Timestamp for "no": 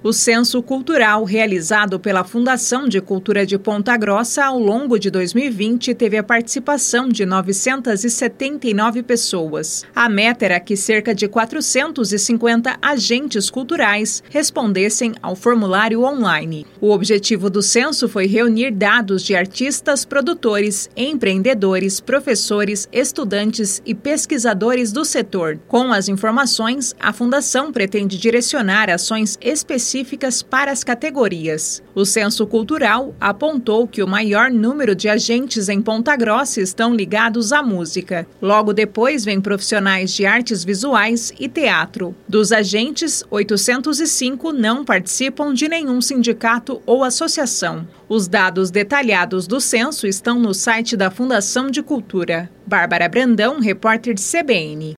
50.38-50.52